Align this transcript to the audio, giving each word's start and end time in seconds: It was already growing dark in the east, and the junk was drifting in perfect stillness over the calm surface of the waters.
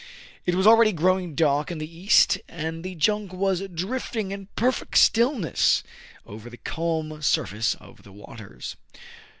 It 0.47 0.55
was 0.55 0.65
already 0.65 0.93
growing 0.93 1.35
dark 1.35 1.69
in 1.69 1.77
the 1.77 1.95
east, 1.95 2.39
and 2.49 2.83
the 2.83 2.95
junk 2.95 3.31
was 3.31 3.61
drifting 3.71 4.31
in 4.31 4.47
perfect 4.55 4.97
stillness 4.97 5.83
over 6.25 6.49
the 6.49 6.57
calm 6.57 7.21
surface 7.21 7.75
of 7.75 8.01
the 8.01 8.11
waters. 8.11 8.77